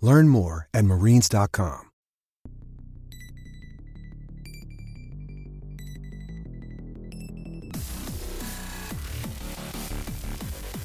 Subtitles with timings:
[0.00, 1.80] Learn more at marines.com.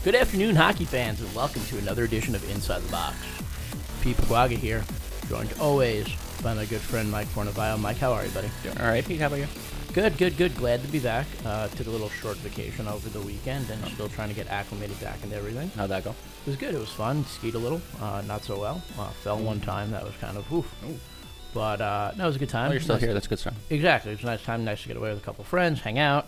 [0.01, 3.17] Good afternoon, hockey fans, and welcome to another edition of Inside the Box.
[4.01, 4.83] Pete Pagwaga here,
[5.27, 6.07] joined always
[6.41, 7.77] by my good friend Mike Fornavio.
[7.79, 8.49] Mike, how are you, buddy?
[8.79, 9.47] All right, Pete, how about you?
[9.93, 10.55] Good, good, good.
[10.55, 11.25] Glad to be back.
[11.43, 14.99] Uh, took a little short vacation over the weekend and still trying to get acclimated
[15.01, 15.69] back into everything.
[15.75, 16.11] How'd that go?
[16.11, 16.75] It was good.
[16.75, 17.25] It was fun.
[17.25, 18.83] Skied a little, uh, not so well.
[18.99, 19.89] Uh, fell one time.
[19.91, 20.71] That was kind of oof.
[21.55, 22.69] But uh, no, it was a good time.
[22.69, 23.13] Oh, you're still Nice- here.
[23.15, 23.55] That's a good stuff.
[23.71, 24.11] Exactly.
[24.11, 24.63] It was a nice time.
[24.63, 26.27] Nice to get away with a couple friends, hang out,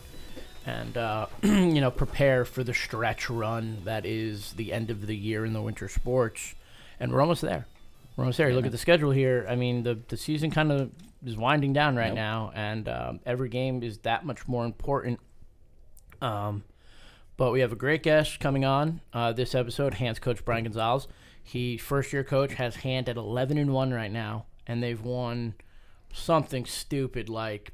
[0.65, 5.15] and uh, you know prepare for the stretch run that is the end of the
[5.15, 6.55] year in the winter sports.
[6.99, 7.67] And we're almost there.
[8.17, 8.49] We're almost there.
[8.49, 9.45] You look at the schedule here.
[9.47, 10.89] I mean, the the season kind of
[11.25, 15.19] is winding down right now, and um, every game is that much more important.
[16.21, 16.63] Um,
[17.37, 19.95] but we have a great guest coming on uh, this episode.
[19.95, 21.07] Hands coach Brian Gonzalez.
[21.43, 25.55] He first year coach has hand at eleven and one right now, and they've won
[26.13, 27.71] something stupid like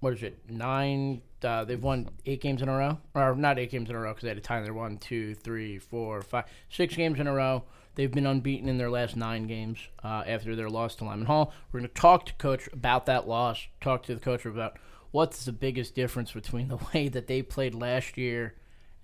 [0.00, 1.22] what is it nine?
[1.42, 4.10] Uh, they've won eight games in a row, or not eight games in a row
[4.10, 4.64] because they had a time.
[4.64, 7.64] They're one, two, three, four, five, six games in a row.
[7.96, 11.52] They've been unbeaten in their last nine games uh, after their loss to Lyman Hall.
[11.72, 13.66] We're going to talk to coach about that loss.
[13.80, 14.78] Talk to the coach about
[15.12, 18.54] what's the biggest difference between the way that they played last year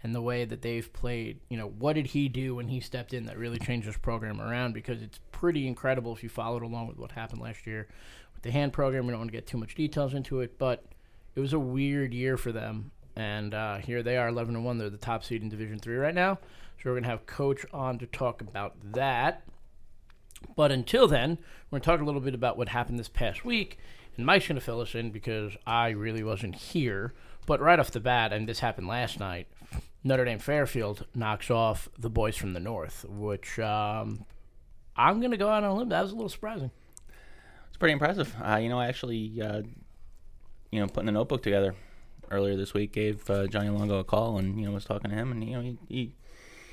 [0.02, 1.40] and the way that they've played.
[1.48, 4.42] You know, what did he do when he stepped in that really changed this program
[4.42, 4.74] around?
[4.74, 7.88] Because it's pretty incredible if you followed along with what happened last year
[8.34, 9.06] with the hand program.
[9.06, 10.84] We don't want to get too much details into it, but
[11.34, 12.90] it was a weird year for them.
[13.14, 14.78] And uh, here they are, 11 and one.
[14.78, 16.38] They're the top seed in Division Three right now.
[16.82, 19.44] So we're gonna have Coach on to talk about that.
[20.56, 21.38] But until then,
[21.70, 23.78] we're going to talk a little bit about what happened this past week.
[24.16, 27.14] And Mike's going to fill us in because I really wasn't here.
[27.46, 29.48] But right off the bat, and this happened last night,
[30.04, 34.24] Notre Dame Fairfield knocks off the boys from the North, which um,
[34.96, 35.88] I'm going to go out on a limb.
[35.88, 36.70] That was a little surprising.
[37.68, 38.34] It's pretty impressive.
[38.44, 39.62] Uh, you know, I actually, uh,
[40.70, 41.74] you know, putting the notebook together
[42.32, 45.16] earlier this week, gave uh, Johnny Longo a call and you know was talking to
[45.16, 45.78] him, and you know he.
[45.88, 46.14] he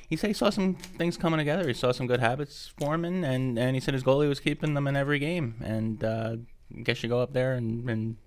[0.09, 1.67] he said he saw some things coming together.
[1.67, 4.87] He saw some good habits forming, and, and he said his goalie was keeping them
[4.87, 5.53] in every game.
[5.63, 6.37] And uh,
[6.81, 8.17] guess you go up there and, and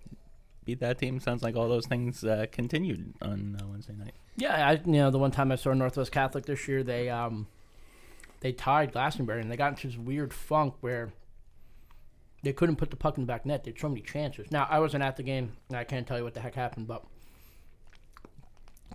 [0.65, 1.19] beat that team.
[1.19, 4.15] Sounds like all those things uh, continued on uh, Wednesday night.
[4.37, 7.49] Yeah, I, you know, the one time I saw Northwest Catholic this year, they um,
[8.41, 11.13] they tied Glastonbury, and they got into this weird funk where
[12.43, 13.65] they couldn't put the puck in the back net.
[13.65, 14.51] They had so many chances.
[14.51, 16.87] Now, I wasn't at the game, and I can't tell you what the heck happened,
[16.87, 17.05] but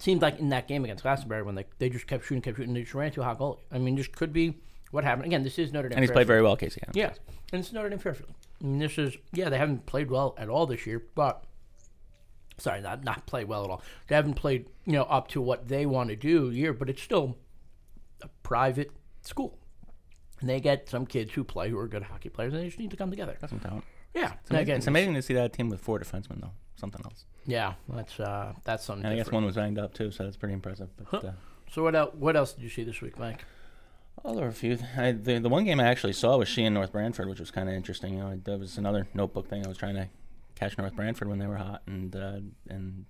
[0.08, 2.74] seemed like in that game against Glastonbury when they, they just kept shooting, kept shooting,
[2.74, 3.60] they just ran to a hot goalie.
[3.74, 4.56] I mean, this could be
[4.92, 5.26] what happened.
[5.26, 5.98] Again, this is Notre Dame.
[5.98, 6.80] And he's played very well, Casey.
[6.82, 6.96] Adams.
[6.96, 7.12] Yeah,
[7.52, 8.34] and it's Notre Dame Fairfield.
[8.62, 11.44] I mean, this is yeah, they haven't played well at all this year, but
[12.58, 13.82] sorry, not not played well at all.
[14.08, 17.02] They haven't played you know up to what they want to do year, but it's
[17.02, 17.38] still
[18.22, 18.92] a private
[19.24, 19.60] school,
[20.40, 22.80] and they get some kids who play who are good hockey players, and they just
[22.80, 23.36] need to come together.
[23.42, 23.84] Got some talent.
[24.16, 26.54] Yeah, It's amazing, again, it's amazing to see that team with four defensemen, though.
[26.78, 27.26] Something else.
[27.46, 29.04] Yeah, that's uh, that's something.
[29.06, 29.44] And I guess different.
[29.44, 30.90] one was banged up too, so that's pretty impressive.
[31.12, 31.32] But uh,
[31.72, 32.14] So what else?
[32.16, 33.44] What else did you see this week, Mike?
[34.26, 34.78] oh, there were a few.
[34.98, 37.52] I, the the one game I actually saw was she and North Branford, which was
[37.52, 38.14] kind of interesting.
[38.14, 39.66] You know, that was another notebook thing.
[39.66, 40.08] I was trying to
[40.56, 43.06] catch North Branford when they were hot, and uh, and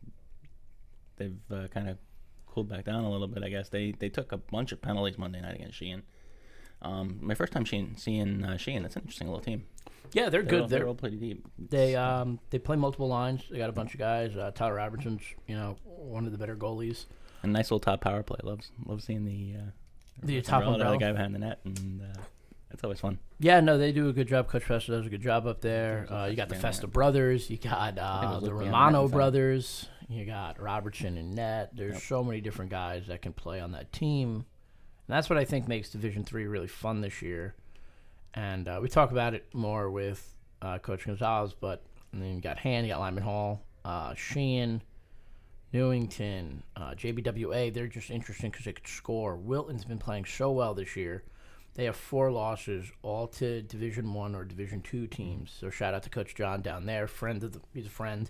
[1.17, 1.97] they've uh, kind of
[2.45, 3.43] cooled back down a little bit.
[3.43, 6.03] I guess they they took a bunch of penalties Monday night against Sheehan.
[6.81, 8.83] Um, my first time seeing seeing uh, Sheehan.
[8.83, 9.65] That's an interesting little team.
[10.13, 10.61] Yeah, they're They're good.
[10.61, 11.45] all, They're they're all pretty deep.
[11.57, 13.43] They um they play multiple lines.
[13.49, 14.35] They got a bunch of guys.
[14.37, 17.05] Uh, Tyler Robertson's you know one of the better goalies.
[17.43, 18.39] A nice little top power play.
[18.43, 19.69] Loves love seeing the uh,
[20.23, 22.21] The top umbrella, the guy behind the net, and uh,
[22.69, 23.19] that's always fun.
[23.39, 24.47] Yeah, no, they do a good job.
[24.47, 26.07] Coach Festa does a good job up there.
[26.09, 27.49] Uh, you got the Festa brothers.
[27.49, 29.87] You got uh, the Romano brothers.
[30.09, 31.71] You got Robertson and Net.
[31.75, 34.45] There's so many different guys that can play on that team,
[35.07, 37.55] and that's what I think makes Division Three really fun this year.
[38.33, 42.41] And uh, we talk about it more with uh, Coach Gonzalez, but And then you
[42.41, 44.81] got Hand, you got Lyman Hall, uh, Sheehan,
[45.71, 47.73] Newington, uh, JBWA.
[47.73, 49.35] They're just interesting because they could score.
[49.37, 51.23] Wilton's been playing so well this year.
[51.75, 55.55] They have four losses, all to Division One or Division Two teams.
[55.57, 57.07] So shout out to Coach John down there.
[57.07, 58.29] Friend of the, he's a friend,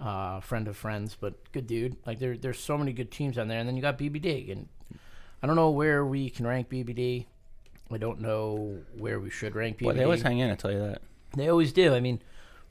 [0.00, 1.96] uh, friend of friends, but good dude.
[2.06, 3.58] Like there, there's so many good teams down there.
[3.58, 4.68] And then you got BBD, and
[5.42, 7.26] I don't know where we can rank BBD.
[7.90, 9.86] I don't know where we should rank BBD.
[9.86, 10.50] Well, they always hang in.
[10.50, 11.02] I tell you that.
[11.36, 11.94] They always do.
[11.94, 12.20] I mean,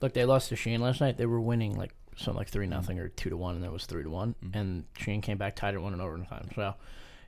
[0.02, 1.18] look, they lost to Sheehan last night.
[1.18, 3.86] They were winning like something like three nothing or two to one, and it was
[3.86, 4.36] three to one.
[4.44, 4.58] Mm-hmm.
[4.58, 6.50] And Sheehan came back tied at one in overtime.
[6.56, 6.76] So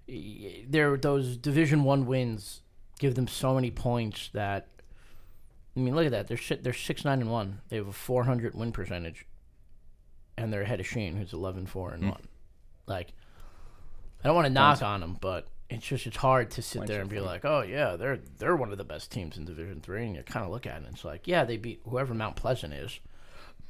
[0.08, 2.62] there, those Division One wins
[3.00, 4.68] give them so many points that.
[5.76, 6.28] I mean, look at that.
[6.28, 7.62] They're they're six nine and one.
[7.70, 9.28] They have a four hundred win percentage,
[10.38, 12.10] and they're ahead of Sheehan, who's 11-4 and hmm.
[12.10, 12.28] one.
[12.86, 13.14] Like,
[14.24, 17.02] I don't want to knock on them, but it's just it's hard to sit there
[17.02, 20.06] and be like, oh yeah, they're they're one of the best teams in Division Three,
[20.06, 22.36] and you kind of look at it, and it's like, yeah, they beat whoever Mount
[22.36, 23.00] Pleasant is,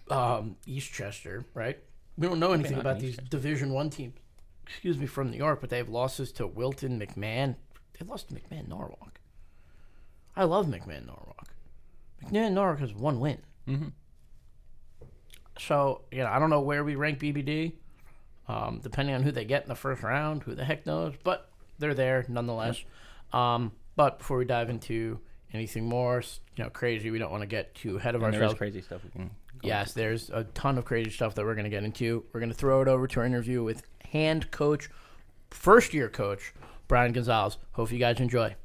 [0.09, 1.79] um, Eastchester, right?
[2.17, 4.15] We don't know anything about these Division One teams,
[4.65, 7.55] excuse me, from New York, but they have losses to Wilton, McMahon.
[7.99, 9.19] They lost to McMahon Norwalk.
[10.35, 11.47] I love McMahon Norwalk.
[12.23, 13.39] McMahon Norwalk has one win.
[13.67, 13.91] Mhm.
[15.59, 17.73] So you know, I don't know where we rank BBD,
[18.47, 20.43] um, depending on who they get in the first round.
[20.43, 21.13] Who the heck knows?
[21.23, 21.49] But
[21.79, 22.83] they're there nonetheless.
[23.33, 25.19] Um, but before we dive into
[25.53, 26.23] anything more,
[26.55, 28.57] you know, crazy, we don't want to get too ahead of And there is ourselves.
[28.57, 29.31] crazy stuff we can.
[29.63, 32.23] Yes, there's a ton of crazy stuff that we're going to get into.
[32.31, 34.87] We're going to throw it over to our interview with hand coach,
[35.49, 36.53] first year coach,
[36.87, 37.57] Brian Gonzalez.
[37.71, 38.55] Hope you guys enjoy.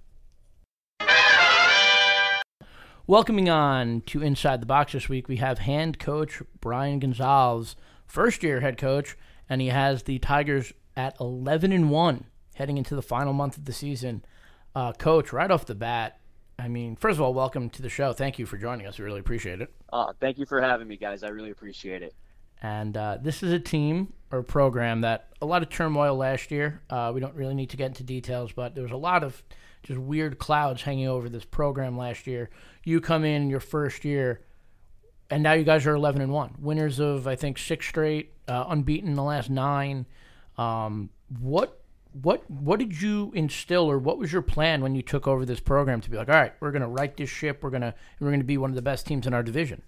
[3.06, 7.75] Welcoming on to Inside the Box this week, we have hand coach Brian Gonzalez,
[8.06, 9.17] first year head coach,
[9.52, 13.66] and he has the Tigers at 11 and 1 heading into the final month of
[13.66, 14.25] the season.
[14.75, 16.19] Uh, coach, right off the bat,
[16.58, 18.14] I mean, first of all, welcome to the show.
[18.14, 18.99] Thank you for joining us.
[18.99, 19.70] We really appreciate it.
[19.93, 21.22] Uh, thank you for having me, guys.
[21.22, 22.14] I really appreciate it.
[22.62, 26.81] And uh, this is a team or program that a lot of turmoil last year.
[26.88, 29.43] Uh, we don't really need to get into details, but there was a lot of
[29.82, 32.49] just weird clouds hanging over this program last year.
[32.84, 34.40] You come in your first year,
[35.32, 38.67] and now you guys are 11 and one, winners of I think six straight, uh,
[38.69, 40.05] unbeaten in the last nine.
[40.58, 41.08] Um,
[41.40, 41.81] what
[42.20, 45.58] what what did you instill, or what was your plan when you took over this
[45.58, 48.44] program to be like, all right, we're gonna right this ship, we're gonna we're gonna
[48.44, 49.81] be one of the best teams in our division.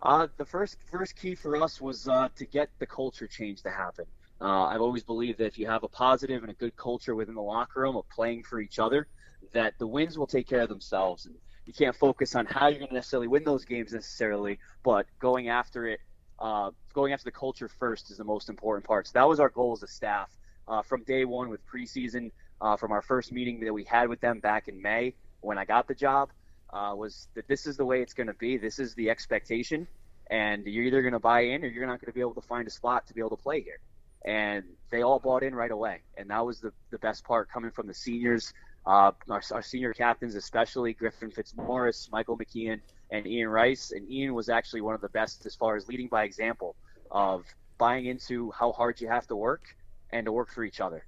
[0.00, 3.70] Uh, the first first key for us was uh, to get the culture change to
[3.70, 4.04] happen.
[4.40, 7.34] Uh, I've always believed that if you have a positive and a good culture within
[7.34, 9.08] the locker room of playing for each other,
[9.52, 11.26] that the wins will take care of themselves.
[11.26, 11.34] And
[11.66, 15.48] you can't focus on how you're going to necessarily win those games necessarily, but going
[15.48, 16.00] after it,
[16.38, 19.06] uh, going after the culture first is the most important part.
[19.06, 20.30] So that was our goal as a staff
[20.68, 22.30] uh, from day one with preseason,
[22.60, 25.64] uh, from our first meeting that we had with them back in May when I
[25.64, 26.30] got the job.
[26.72, 28.56] uh, was that this is the way it's going to be.
[28.56, 29.86] This is the expectation,
[30.30, 32.40] and you're either going to buy in or you're not going to be able to
[32.40, 33.78] find a spot to be able to play here.
[34.24, 37.72] And they all bought in right away, and that was the the best part coming
[37.72, 38.52] from the seniors,
[38.86, 42.80] our, our senior captains, especially Griffin Fitzmaurice, Michael McKeon,
[43.10, 43.92] and Ian Rice.
[43.92, 46.74] And Ian was actually one of the best as far as leading by example
[47.10, 47.44] of
[47.78, 49.76] buying into how hard you have to work
[50.10, 51.04] and to work for each other.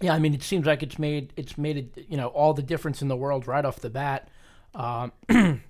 [0.00, 3.02] Yeah, I mean, it seems like it's made it's made you know all the difference
[3.02, 4.28] in the world right off the bat.
[4.74, 5.12] Um,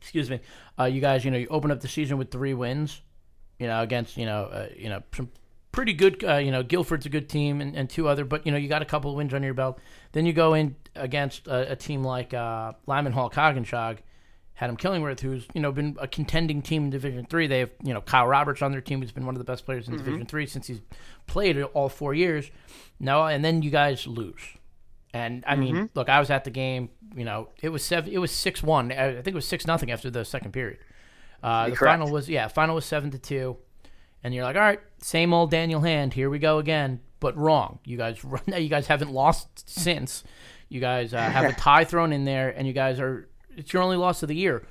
[0.00, 0.40] excuse me,
[0.78, 3.02] uh, you guys, you know, you open up the season with three wins,
[3.58, 5.30] you know, against you know uh, you know some
[5.76, 8.50] pretty good, uh, you know, Guilford's a good team and, and two other, but you
[8.50, 9.78] know you got a couple of wins under your belt.
[10.10, 13.70] Then you go in against a, a team like uh, Lyman Hall Coggins
[14.54, 17.46] Haddam-Killingworth, who's you know been a contending team in Division Three.
[17.46, 19.64] They have you know Kyle Roberts on their team, who's been one of the best
[19.64, 20.80] players in Division Three since he's
[21.26, 22.50] played all four years.
[22.98, 24.40] No, and then you guys lose.
[25.12, 26.90] And I mean, look, I was at the game.
[27.14, 28.10] You know, it was seven.
[28.10, 28.90] It was six one.
[28.90, 30.78] I think it was six nothing after the second period.
[31.42, 31.92] Uh, the Correct.
[31.92, 33.58] final was yeah, final was seven to two.
[34.26, 36.12] And you're like, all right, same old Daniel Hand.
[36.12, 37.78] Here we go again, but wrong.
[37.84, 38.18] You guys,
[38.48, 40.24] you guys haven't lost since.
[40.68, 43.28] You guys uh, have a tie thrown in there, and you guys are.
[43.56, 44.66] It's your only loss of the year.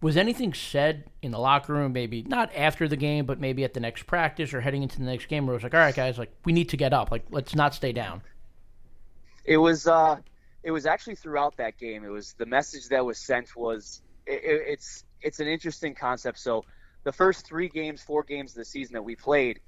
[0.00, 3.74] Was anything said in the locker room, maybe not after the game, but maybe at
[3.74, 5.94] the next practice or heading into the next game, where it was like, all right,
[5.94, 7.10] guys, like we need to get up.
[7.10, 8.22] Like let's not stay down.
[9.44, 10.18] It was uh,
[10.62, 12.04] it was actually throughout that game.
[12.04, 16.38] It was the message that was sent was it, it, it's it's an interesting concept.
[16.38, 16.64] So
[17.04, 19.60] the first three games, four games of the season that we played,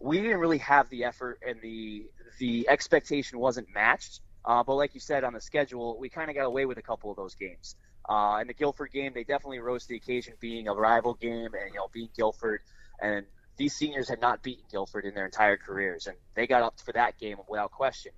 [0.00, 2.06] we didn't really have the effort and the
[2.38, 4.20] the expectation wasn't matched.
[4.44, 6.82] Uh, but like you said on the schedule, we kind of got away with a
[6.82, 7.76] couple of those games.
[8.06, 11.46] Uh, in the Guilford game, they definitely rose to the occasion, being a rival game
[11.54, 12.60] and you know being Guilford.
[13.00, 13.24] And
[13.56, 16.92] these seniors had not beaten Guilford in their entire careers, and they got up for
[16.92, 18.12] that game without question.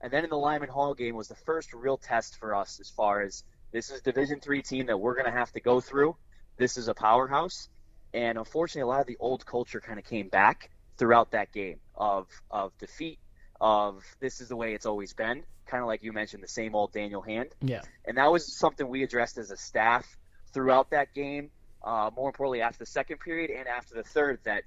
[0.00, 2.90] And then in the Lyman Hall game was the first real test for us as
[2.90, 3.42] far as
[3.72, 6.16] this is Division three team that we're going to have to go through.
[6.58, 7.68] this is a powerhouse.
[8.14, 11.80] And unfortunately, a lot of the old culture kind of came back throughout that game
[11.96, 13.18] of of defeat,
[13.60, 15.42] of this is the way it's always been.
[15.66, 17.50] Kind of like you mentioned, the same old Daniel Hand.
[17.60, 17.82] Yeah.
[18.04, 20.06] And that was something we addressed as a staff
[20.52, 21.50] throughout that game.
[21.82, 24.62] Uh, more importantly, after the second period and after the third, that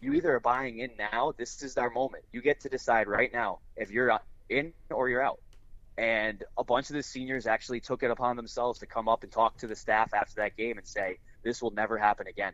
[0.00, 1.32] you either are buying in now.
[1.36, 2.24] This is our moment.
[2.32, 4.18] You get to decide right now if you're
[4.48, 5.40] in or you're out.
[5.98, 9.32] And a bunch of the seniors actually took it upon themselves to come up and
[9.32, 12.52] talk to the staff after that game and say, this will never happen again.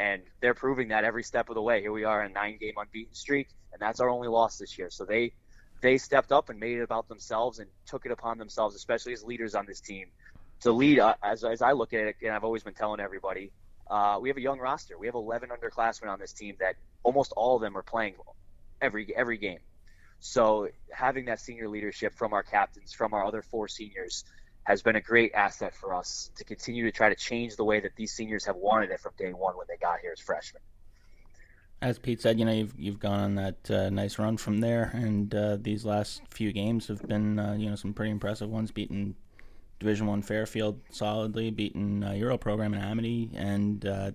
[0.00, 1.82] And they're proving that every step of the way.
[1.82, 4.88] Here we are, a nine-game unbeaten streak, and that's our only loss this year.
[4.90, 5.34] So they
[5.82, 9.22] they stepped up and made it about themselves and took it upon themselves, especially as
[9.22, 10.06] leaders on this team,
[10.62, 11.00] to lead.
[11.00, 13.52] Uh, as as I look at it, and I've always been telling everybody,
[13.90, 14.98] uh, we have a young roster.
[14.98, 18.14] We have 11 underclassmen on this team that almost all of them are playing
[18.80, 19.60] every every game.
[20.20, 24.24] So having that senior leadership from our captains, from our other four seniors,
[24.70, 27.80] has been a great asset for us to continue to try to change the way
[27.80, 30.62] that these seniors have wanted it from day one when they got here as freshmen.
[31.82, 34.92] As Pete said, you know you've you've gone on that uh, nice run from there,
[34.94, 38.70] and uh, these last few games have been uh, you know some pretty impressive ones,
[38.70, 39.16] beating
[39.80, 44.12] Division One Fairfield solidly, beating uh, Euro program in Amity, and uh,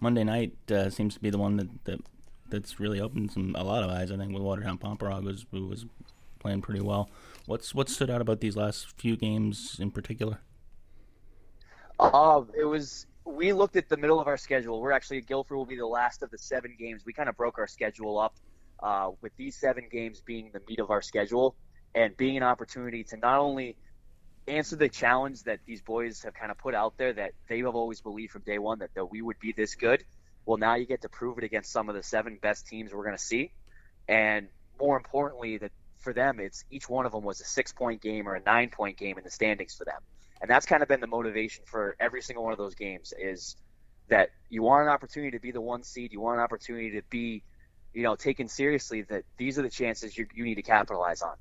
[0.00, 2.00] Monday night uh, seems to be the one that, that
[2.48, 4.10] that's really opened some a lot of eyes.
[4.10, 5.84] I think with Watertown Pomperaug was was
[6.38, 7.10] playing pretty well.
[7.48, 10.40] What's what stood out about these last few games in particular?
[11.98, 14.78] Uh, it was we looked at the middle of our schedule.
[14.82, 17.06] We're actually Guilford will be the last of the seven games.
[17.06, 18.34] We kind of broke our schedule up
[18.82, 21.56] uh, with these seven games being the meat of our schedule
[21.94, 23.76] and being an opportunity to not only
[24.46, 27.74] answer the challenge that these boys have kind of put out there that they have
[27.74, 30.04] always believed from day one that, that we would be this good.
[30.44, 33.04] Well, now you get to prove it against some of the seven best teams we're
[33.04, 33.52] going to see.
[34.06, 38.00] And more importantly, that for them, it's each one of them was a six point
[38.00, 40.00] game or a nine point game in the standings for them.
[40.40, 43.56] And that's kind of been the motivation for every single one of those games is
[44.08, 46.12] that you want an opportunity to be the one seed.
[46.12, 47.42] You want an opportunity to be,
[47.92, 51.34] you know, taken seriously that these are the chances you, you need to capitalize on.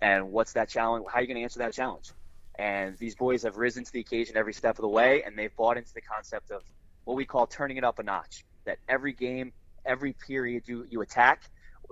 [0.00, 1.06] And what's that challenge?
[1.08, 2.12] How are you going to answer that challenge?
[2.56, 5.54] And these boys have risen to the occasion every step of the way, and they've
[5.56, 6.62] bought into the concept of
[7.04, 8.44] what we call turning it up a notch.
[8.64, 9.52] That every game,
[9.84, 11.42] every period you, you attack,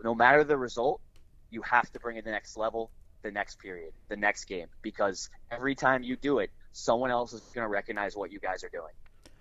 [0.05, 1.01] no matter the result,
[1.53, 2.91] you have to bring it to the next level,
[3.23, 7.41] the next period, the next game, because every time you do it, someone else is
[7.55, 8.93] going to recognize what you guys are doing.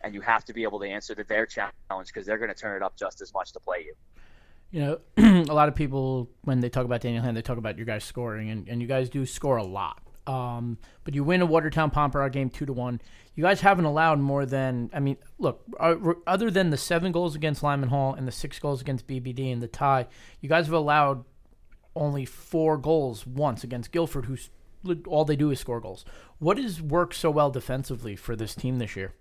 [0.02, 1.72] And you have to be able to answer to their challenge
[2.08, 3.94] because they're going to turn it up just as much to play you.
[4.72, 7.78] You know, a lot of people, when they talk about Daniel Hand, they talk about
[7.78, 10.02] your guys scoring, and, and you guys do score a lot.
[10.28, 13.02] Um, but you win a Watertown Pomperaug game two to one.
[13.36, 15.96] You guys haven't allowed more than I mean, look, uh,
[16.28, 19.62] other than the seven goals against Lyman Hall and the six goals against BBD and
[19.62, 20.08] the tie,
[20.42, 21.26] you guys have allowed
[21.96, 24.50] only four goals once against Guilford, who's
[25.08, 26.06] all they do is score goals.
[26.40, 29.14] What has worked so well defensively for this team this year?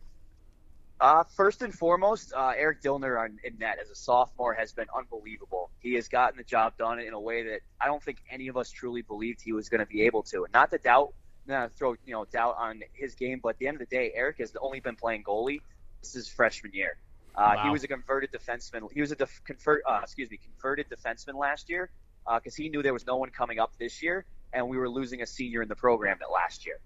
[1.00, 4.86] Uh, first and foremost, uh, Eric Dillner on, in net as a sophomore has been
[4.94, 5.70] unbelievable.
[5.80, 8.56] He has gotten the job done in a way that I don't think any of
[8.58, 10.44] us truly believed he was going to be able to.
[10.44, 11.14] And not to doubt,
[11.46, 13.96] not to throw you know doubt on his game, but at the end of the
[13.96, 15.62] day, Eric has only been playing goalie.
[16.02, 16.98] This is freshman year.
[17.34, 17.62] Uh, wow.
[17.64, 18.92] He was a converted defenseman.
[18.92, 21.90] He was a def- convert, uh, excuse me, converted defenseman last year
[22.26, 24.88] because uh, he knew there was no one coming up this year, and we were
[24.88, 26.76] losing a senior in the program that last year.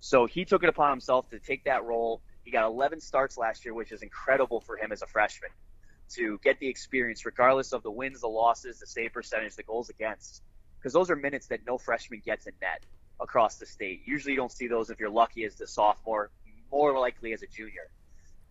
[0.00, 3.64] So he took it upon himself to take that role he got 11 starts last
[3.64, 5.50] year, which is incredible for him as a freshman
[6.10, 9.90] to get the experience, regardless of the wins, the losses, the save percentage, the goals
[9.90, 10.42] against,
[10.78, 12.84] because those are minutes that no freshman gets in net
[13.20, 14.02] across the state.
[14.06, 16.30] Usually, you don't see those if you're lucky as the sophomore,
[16.72, 17.90] more likely as a junior.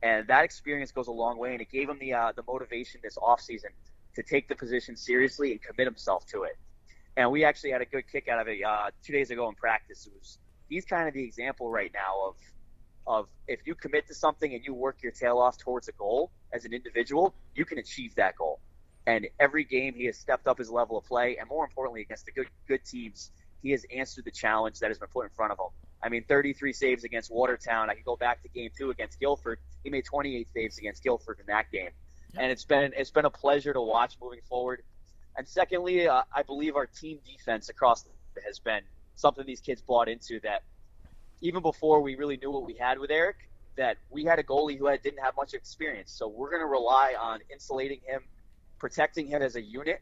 [0.02, 3.02] And that experience goes a long way, and it gave him the uh, the motivation
[3.04, 3.72] this offseason
[4.20, 6.58] to take the position seriously and commit himself to it.
[7.16, 9.56] And we actually had a good kick out of it uh, two days ago in
[9.56, 10.06] practice.
[10.06, 12.36] It was he's kind of the example right now of
[13.08, 16.32] of if you commit to something and you work your tail off towards a goal
[16.54, 18.60] as an individual, you can achieve that goal.
[19.08, 22.26] And every game he has stepped up his level of play, and more importantly, against
[22.26, 23.32] the good good teams,
[23.64, 25.72] he has answered the challenge that has been put in front of him.
[26.04, 27.90] I mean, 33 saves against Watertown.
[27.90, 29.60] I can go back to game two against Guilford.
[29.84, 31.92] He made 28 saves against Guilford in that game,
[32.38, 34.84] and it's been it's been a pleasure to watch moving forward.
[35.38, 38.06] And secondly, uh, I believe our team defense across
[38.46, 38.82] has been
[39.16, 40.64] something these kids bought into that
[41.42, 43.38] even before we really knew what we had with Eric,
[43.78, 46.12] that we had a goalie who had, didn't have much experience.
[46.12, 48.22] So we're going to rely on insulating him,
[48.78, 50.02] protecting him as a unit,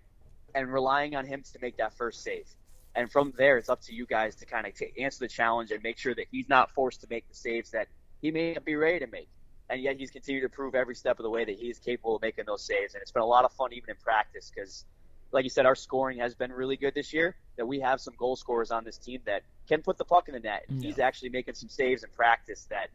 [0.55, 2.48] and relying on him to make that first save.
[2.96, 5.69] And from there, it's up to you guys to kind of t- answer the challenge
[5.69, 7.88] and make sure that he's not forced to make the saves that
[8.22, 9.29] he may not be ready to make.
[9.70, 12.22] And yet he's continued to prove every step of the way that he's capable of
[12.22, 12.94] making those saves.
[12.94, 14.86] And it's been a lot of fun even in practice because–
[15.32, 17.36] like you said, our scoring has been really good this year.
[17.58, 20.36] That we have some goal scorers on this team that can put the puck in
[20.36, 20.66] the net.
[20.70, 20.88] Yeah.
[20.88, 22.90] He's actually making some saves in practice that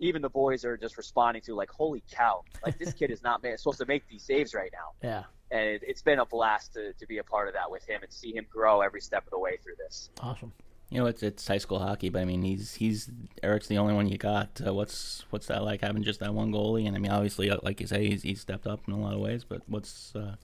[0.00, 2.42] even the boys are just responding to like, "Holy cow!
[2.64, 5.24] Like this kid is not supposed to make these saves right now." Yeah.
[5.56, 8.02] And it, it's been a blast to, to be a part of that with him
[8.02, 10.10] and see him grow every step of the way through this.
[10.20, 10.52] Awesome.
[10.92, 13.10] You know, it's it's high school hockey, but I mean, he's he's
[13.42, 14.60] Eric's the only one you got.
[14.64, 16.86] Uh, what's what's that like having just that one goalie?
[16.86, 19.14] And I mean, obviously, uh, like you say, he's he's stepped up in a lot
[19.14, 19.42] of ways.
[19.42, 20.36] But what's uh,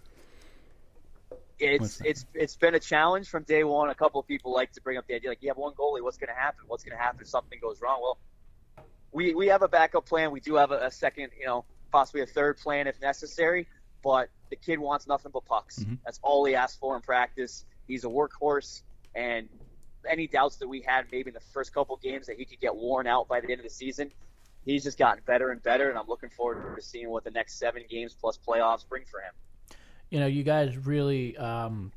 [1.59, 3.91] it's it's it's been a challenge from day one.
[3.91, 6.03] A couple of people like to bring up the idea, like you have one goalie,
[6.03, 6.65] what's going to happen?
[6.67, 7.99] What's going to happen if something goes wrong?
[8.01, 8.19] Well,
[9.13, 10.31] we we have a backup plan.
[10.31, 13.67] We do have a, a second, you know, possibly a third plan if necessary.
[14.03, 15.81] But the kid wants nothing but pucks.
[15.81, 15.97] Mm-hmm.
[16.07, 17.67] That's all he asks for in practice.
[17.87, 18.83] He's a workhorse,
[19.15, 19.47] and
[20.09, 22.75] any doubts that we had maybe in the first couple games that he could get
[22.75, 24.11] worn out by the end of the season,
[24.65, 25.89] he's just gotten better and better.
[25.91, 29.21] And I'm looking forward to seeing what the next seven games plus playoffs bring for
[29.21, 29.33] him.
[30.11, 31.93] You know, you guys really, um,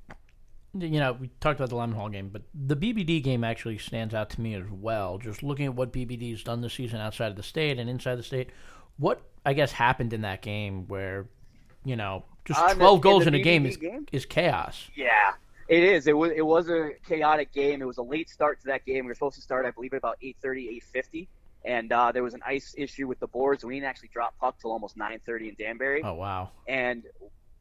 [0.77, 4.13] you know, we talked about the Lyman Hall game, but the BBD game actually stands
[4.13, 5.17] out to me as well.
[5.17, 8.23] Just looking at what BBD's done this season outside of the state and inside the
[8.23, 8.49] state,
[8.97, 11.27] what I guess happened in that game where,
[11.85, 14.05] you know, just Uh, the- twelve in goals in, a game is, game?
[14.11, 14.89] is chaos.
[14.95, 15.09] Yeah,
[15.71, 16.05] it is.
[16.05, 17.81] It was it was a chaotic game.
[17.81, 19.05] It was a late start to that game.
[19.05, 21.27] We were supposed to start, I believe, at about 8:30, 8:50,
[21.63, 23.63] and uh, there was an ice issue with the boards.
[23.63, 26.01] We didn't actually drop puck till almost 9:30 in Danbury.
[26.03, 26.49] Oh wow.
[26.67, 27.03] And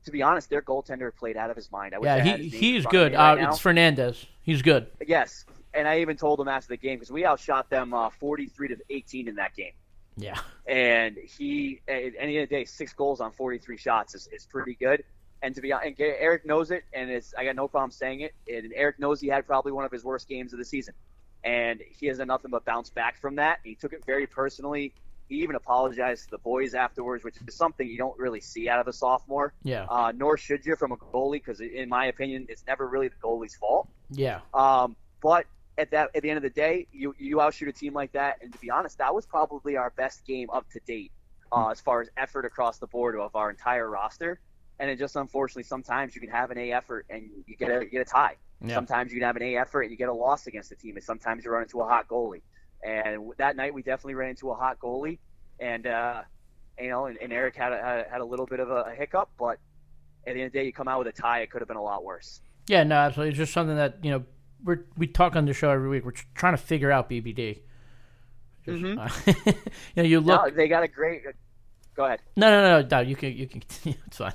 [0.04, 1.94] to be honest, their goaltender played out of his mind.
[1.94, 3.12] I Yeah, he his name in he's good.
[3.14, 4.26] right uh, it's Fernandez.
[4.42, 4.88] He's good.
[5.06, 8.68] yes, and I even told him after the game because we outshot them uh, 43
[8.68, 9.72] to 18 in that game.
[10.16, 10.40] Yeah.
[10.66, 14.46] and he at the end of the day, six goals on 43 shots is, is
[14.46, 15.04] pretty good.
[15.42, 18.34] And to be honest, Eric knows it, and it's I got no problem saying it.
[18.48, 20.94] And Eric knows he had probably one of his worst games of the season,
[21.42, 23.60] and he has done nothing but bounce back from that.
[23.64, 24.92] He took it very personally.
[25.28, 28.80] He even apologized to the boys afterwards, which is something you don't really see out
[28.80, 29.54] of a sophomore.
[29.62, 29.86] Yeah.
[29.88, 33.16] Uh, nor should you from a goalie, because in my opinion, it's never really the
[33.22, 33.88] goalie's fault.
[34.10, 34.40] Yeah.
[34.52, 35.46] Um, but
[35.78, 38.38] at that at the end of the day, you you outshoot a team like that,
[38.42, 41.12] and to be honest, that was probably our best game up to date
[41.52, 44.38] uh, as far as effort across the board of our entire roster.
[44.80, 47.84] And it just unfortunately sometimes you can have an A effort and you get a
[47.84, 48.36] you get a tie.
[48.62, 48.74] Yeah.
[48.74, 50.96] Sometimes you can have an A effort and you get a loss against the team,
[50.96, 52.42] and sometimes you run into a hot goalie.
[52.82, 55.18] And that night we definitely ran into a hot goalie,
[55.60, 56.22] and uh,
[56.80, 59.58] you know, and, and Eric had a, had a little bit of a, hiccup, but
[60.26, 61.40] at the end of the day, you come out with a tie.
[61.40, 62.40] It could have been a lot worse.
[62.66, 63.30] Yeah, no, absolutely.
[63.30, 64.24] It's just something that you know
[64.64, 66.04] we're we talk on the show every week.
[66.06, 67.60] We're trying to figure out BBD.
[68.64, 68.98] Just, Mhm.
[68.98, 69.52] uh,
[69.94, 70.42] you know, you look.
[70.42, 71.22] No, they got a great.
[71.94, 72.20] Go ahead.
[72.36, 73.00] No, no, no, no.
[73.00, 73.98] You can you can continue.
[74.06, 74.32] It's fine.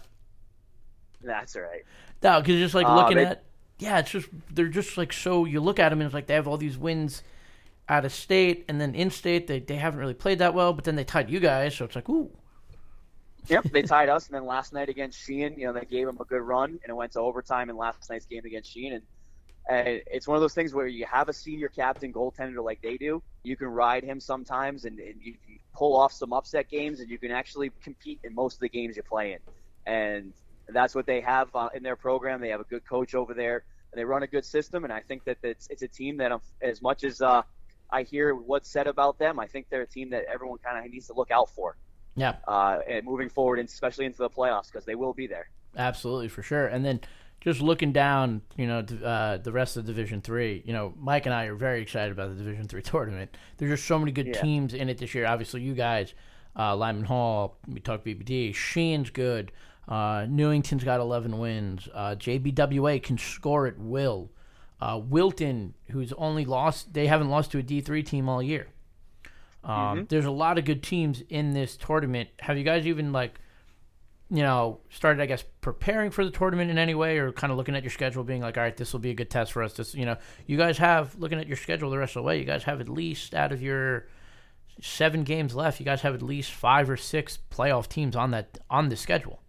[1.26, 1.84] That's all right.
[2.24, 3.44] No, because just like Uh, looking they- at,
[3.80, 5.46] yeah, it's just they're just like so.
[5.46, 7.24] You look at them and it's like they have all these wins
[7.88, 10.86] out of state and then in state they they haven't really played that well, but
[10.86, 12.32] then they tied you guys, so it's like ooh,
[13.48, 16.18] Yep, they tied us, and then last night against Sheehan, you know, they gave them
[16.20, 18.94] a good run, and it went to overtime in last night's game against Sheehan.
[18.94, 19.04] And
[19.70, 22.98] uh, it's one of those things where you have a senior captain goaltender like they
[22.98, 27.00] do, you can ride him sometimes, and, and you can pull off some upset games,
[27.00, 29.40] and you can actually compete in most of the games you play in.
[29.86, 30.34] And
[30.74, 32.42] that's what they have uh, in their program.
[32.42, 34.84] They have a good coach over there, and they run a good system.
[34.84, 37.44] And I think that it's, it's a team that, um, as much as uh,
[37.92, 40.92] I hear what's said about them, I think they're a team that everyone kind of
[40.92, 41.78] needs to look out for
[42.16, 45.50] yeah, uh, and moving forward, and especially into the playoffs because they will be there.
[45.78, 46.68] absolutely for sure.
[46.68, 47.02] And then
[47.42, 51.36] just looking down, you know, uh, the rest of Division Three, you know, Mike and
[51.36, 53.36] I are very excited about the Division Three tournament.
[53.58, 54.42] There's just so many good Yeah.
[54.42, 55.26] teams in it this year.
[55.28, 56.14] Obviously, you guys,
[56.58, 59.52] uh, Lyman Hall, we talked BBD, Sheehan's good.
[59.88, 61.88] Uh, Newington's got 11 wins.
[61.94, 64.32] Uh, JBWA can score at will.
[64.82, 68.68] Uh, Wilton, who's only lost, they haven't lost to a D3 team all year.
[69.64, 72.30] Um, There's a lot of good teams in this tournament.
[72.40, 73.40] Have you guys even like,
[74.30, 77.58] you know, started I guess preparing for the tournament in any way, or kind of
[77.58, 79.64] looking at your schedule, being like, all right, this will be a good test for
[79.64, 79.74] us.
[79.74, 82.40] This, you know, you guys have looking at your schedule the rest of the way.
[82.40, 84.08] You guys have at least out of your
[84.82, 88.60] seven games left, you guys have at least five or six playoff teams on that
[88.70, 89.42] on the schedule.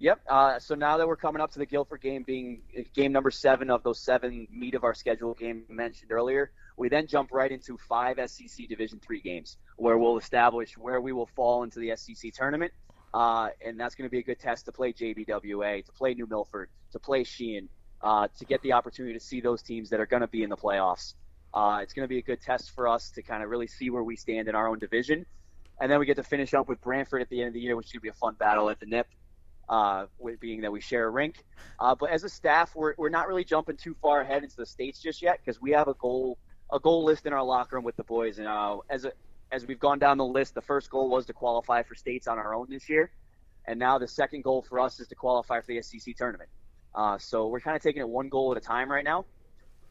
[0.00, 0.20] Yep.
[0.28, 3.32] Uh, so now that we're coming up to the Guilford game, being uh, game number
[3.32, 7.50] seven of those seven meat of our schedule game mentioned earlier, we then jump right
[7.50, 11.96] into five SEC Division three games where we'll establish where we will fall into the
[11.96, 12.72] SEC tournament,
[13.12, 16.28] uh, and that's going to be a good test to play JBWA, to play New
[16.28, 17.68] Milford, to play Sheehan,
[18.00, 20.48] uh, to get the opportunity to see those teams that are going to be in
[20.48, 21.14] the playoffs.
[21.52, 23.90] Uh, it's going to be a good test for us to kind of really see
[23.90, 25.26] where we stand in our own division,
[25.80, 27.74] and then we get to finish up with Branford at the end of the year,
[27.74, 29.08] which should be a fun battle at the NIP
[29.68, 31.44] uh, with being that we share a rink.
[31.78, 34.66] Uh, but as a staff, we're, we're not really jumping too far ahead into the
[34.66, 36.38] states just yet because we have a goal
[36.70, 38.38] a goal list in our locker room with the boys.
[38.38, 39.12] And uh, as a,
[39.50, 42.38] as we've gone down the list, the first goal was to qualify for states on
[42.38, 43.10] our own this year,
[43.66, 46.50] and now the second goal for us is to qualify for the SEC tournament.
[46.94, 49.24] Uh, so we're kind of taking it one goal at a time right now.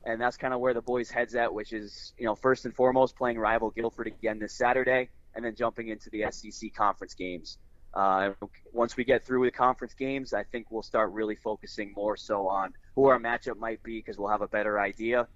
[0.05, 2.73] And that's kind of where the boys' heads at, which is, you know, first and
[2.73, 7.57] foremost playing rival Guilford again this Saturday, and then jumping into the SEC conference games.
[7.97, 8.31] Uh,
[8.73, 12.47] once we get through the conference games, I think we'll start really focusing more so
[12.47, 15.27] on who our matchup might be because we'll have a better idea,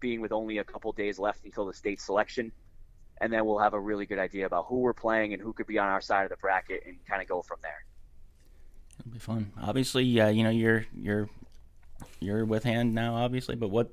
[0.00, 2.50] being with only a couple days left until the state selection,
[3.20, 5.68] and then we'll have a really good idea about who we're playing and who could
[5.68, 7.84] be on our side of the bracket and kind of go from there.
[8.98, 9.52] It'll be fun.
[9.62, 11.30] Obviously, uh, you know you're you're
[12.18, 13.54] you're with hand now, obviously.
[13.54, 13.92] But what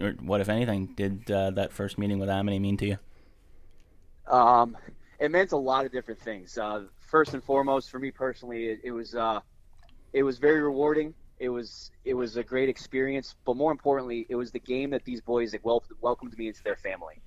[0.00, 2.98] or what if anything did uh, that first meeting with Amity mean to you?
[4.26, 4.78] Um,
[5.20, 6.56] it meant a lot of different things.
[6.56, 9.40] Uh, first and foremost, for me personally, it, it was uh,
[10.12, 11.14] it was very rewarding.
[11.38, 15.04] It was it was a great experience, but more importantly, it was the game that
[15.04, 17.20] these boys that wel- welcomed me into their family.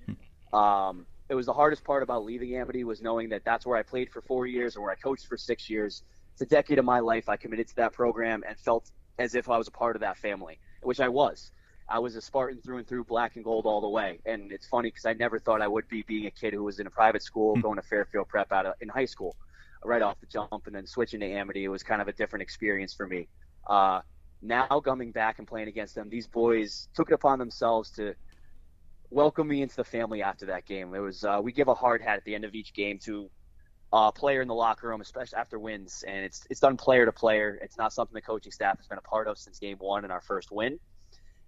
[0.52, 3.82] Um, it was the hardest part about leaving Amity was knowing that that's where I
[3.82, 6.02] played for four years and where I coached for six years.
[6.32, 7.28] It's a decade of my life.
[7.28, 10.18] I committed to that program and felt as if I was a part of that
[10.18, 11.52] family, which I was.
[11.88, 14.18] I was a Spartan through and through, black and gold all the way.
[14.24, 16.80] And it's funny because I never thought I would be being a kid who was
[16.80, 19.36] in a private school, going to Fairfield Prep out of, in high school,
[19.84, 21.64] right off the jump, and then switching to Amity.
[21.64, 23.28] It was kind of a different experience for me.
[23.66, 24.00] Uh,
[24.40, 28.14] now coming back and playing against them, these boys took it upon themselves to
[29.10, 30.94] welcome me into the family after that game.
[30.94, 33.30] It was uh, we give a hard hat at the end of each game to
[33.92, 37.12] a player in the locker room, especially after wins, and it's it's done player to
[37.12, 37.58] player.
[37.62, 40.12] It's not something the coaching staff has been a part of since game one and
[40.12, 40.80] our first win.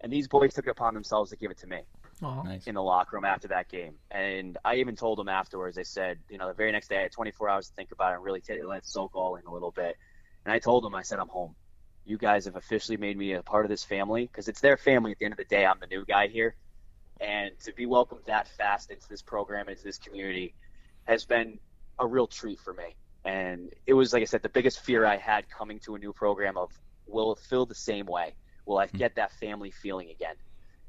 [0.01, 1.81] And these boys took it upon themselves to give it to me
[2.21, 2.67] Nice.
[2.67, 3.95] in the locker room after that game.
[4.11, 5.79] And I even told them afterwards.
[5.79, 8.13] I said, you know, the very next day I had 24 hours to think about
[8.13, 9.97] it and really t- let it soak all in a little bit.
[10.45, 11.55] And I told them, I said, I'm home.
[12.05, 15.13] You guys have officially made me a part of this family because it's their family.
[15.13, 16.55] At the end of the day, I'm the new guy here,
[17.21, 20.55] and to be welcomed that fast into this program, into this community,
[21.05, 21.59] has been
[21.99, 22.95] a real treat for me.
[23.25, 26.13] And it was, like I said, the biggest fear I had coming to a new
[26.13, 26.71] program of
[27.09, 28.37] will it feel the same way?
[28.67, 30.35] Will I get that family feeling again?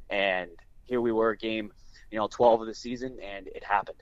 [0.09, 0.49] And
[0.83, 1.71] here we were, game,
[2.11, 4.01] you know, 12 of the season, and it happened.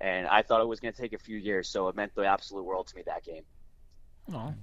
[0.00, 2.24] And I thought it was going to take a few years, so it meant the
[2.24, 3.42] absolute world to me that game.
[4.32, 4.54] Oh,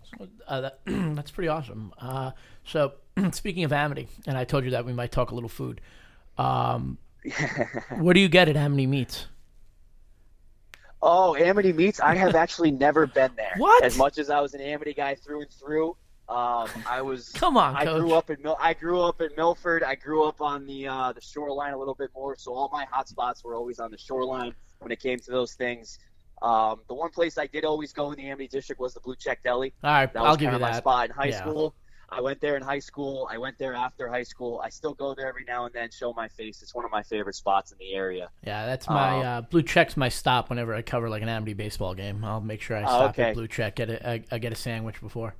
[0.47, 1.93] uh, that, that's pretty awesome.
[1.97, 2.31] Uh,
[2.65, 2.93] so,
[3.31, 5.81] speaking of Amity, and I told you that we might talk a little food.
[6.37, 6.97] Um,
[7.97, 9.27] what do you get at Amity Meats?
[11.01, 11.99] Oh, Amity Meats.
[11.99, 13.53] I have actually never been there.
[13.57, 13.83] What?
[13.83, 15.95] As much as I was an Amity guy through and through,
[16.31, 17.29] um, I was.
[17.35, 17.99] Come on, I coach.
[18.01, 19.83] grew up in Mil- I grew up in Milford.
[19.83, 22.85] I grew up on the uh, the shoreline a little bit more, so all my
[22.85, 25.99] hot spots were always on the shoreline when it came to those things.
[26.41, 29.15] Um, the one place I did always go in the Amity district was the Blue
[29.15, 29.73] Check Deli.
[29.83, 30.77] All right, That was I'll give you of my that.
[30.77, 31.39] spot in high Yeah.
[31.41, 31.75] school.
[32.13, 33.27] I went there in high school.
[33.31, 34.59] I went there after high school.
[34.61, 36.61] I still go there every now and then, show my face.
[36.61, 38.29] It's one of my favorite spots in the area.
[38.45, 41.53] Yeah, that's my Um, uh, blue check's my stop whenever I cover like an Amity
[41.53, 42.25] baseball game.
[42.25, 43.23] I'll make sure I Oh, stop okay.
[43.29, 43.75] at blue check.
[43.75, 45.35] Get a I, I get a sandwich before.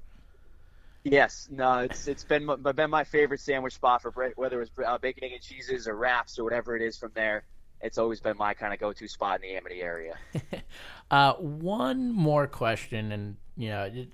[1.03, 4.71] Yes, no, it's it's been my- been my favorite sandwich spot for bre- whether it's
[4.85, 7.43] uh, bacon, egg, and cheeses or wraps or whatever it is from there.
[7.81, 10.15] It's always been my kind of go-to spot in the Amity area.
[11.09, 14.07] Uh, one more question, and you know, it,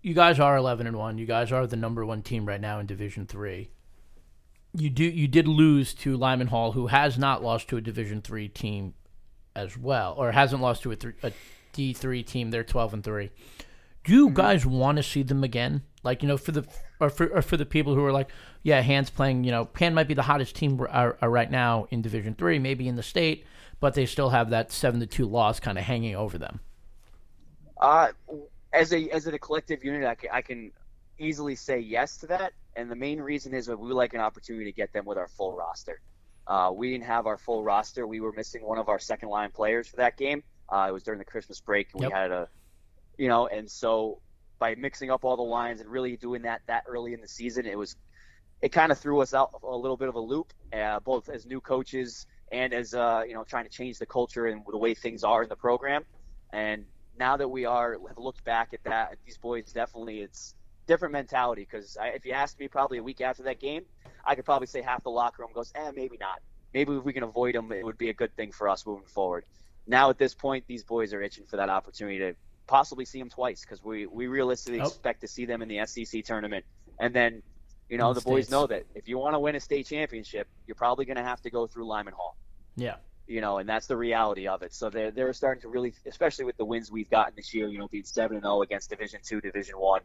[0.00, 1.18] you guys are eleven and one.
[1.18, 3.70] You guys are the number one team right now in Division Three.
[4.72, 8.22] You do you did lose to Lyman Hall, who has not lost to a Division
[8.22, 8.94] Three team
[9.54, 11.32] as well, or hasn't lost to a, th- a
[11.74, 12.50] D three team.
[12.50, 13.28] They're twelve and three.
[14.04, 15.82] Do you guys want to see them again?
[16.02, 16.64] Like you know, for the
[16.98, 18.30] or for or for the people who are like,
[18.62, 19.44] yeah, Hands playing.
[19.44, 22.58] You know, Hand might be the hottest team uh, uh, right now in Division Three,
[22.58, 23.44] maybe in the state,
[23.80, 26.60] but they still have that seven to two loss kind of hanging over them.
[27.78, 28.08] Uh,
[28.72, 30.72] as a as a collective unit, I can, I can
[31.18, 32.52] easily say yes to that.
[32.76, 35.18] And the main reason is that we would like an opportunity to get them with
[35.18, 36.00] our full roster.
[36.46, 38.06] Uh, we didn't have our full roster.
[38.06, 40.42] We were missing one of our second line players for that game.
[40.68, 42.10] Uh, it was during the Christmas break, and Yep.
[42.10, 42.48] we had a,
[43.20, 44.18] you know, and so
[44.58, 47.66] by mixing up all the lines and really doing that that early in the season,
[47.66, 47.94] it was,
[48.62, 51.44] it kind of threw us out a little bit of a loop, uh, both as
[51.44, 54.94] new coaches and as uh, you know trying to change the culture and the way
[54.94, 56.02] things are in the program.
[56.54, 56.86] And
[57.18, 60.54] now that we are have looked back at that, these boys definitely it's
[60.86, 61.68] different mentality.
[61.70, 63.82] Because if you asked me probably a week after that game,
[64.24, 66.40] I could probably say half the locker room goes, eh, maybe not.
[66.72, 69.08] Maybe if we can avoid them, it would be a good thing for us moving
[69.08, 69.44] forward.
[69.86, 72.34] Now at this point, these boys are itching for that opportunity to
[72.70, 74.86] possibly see them twice because we we realistically Oh.
[74.86, 76.64] expect to see them in the SEC tournament,
[76.98, 77.42] and then.
[77.92, 79.84] You know, In the the boys know that if you want to win a state
[79.88, 82.36] championship, you're probably going to have to go through Lyman Hall
[82.76, 84.72] Yeah, you know, and that's the reality of it.
[84.72, 87.78] So they're they're starting to really, especially with the wins we've gotten this year, you
[87.80, 90.02] know, being seven and zero against Division Two, Division One,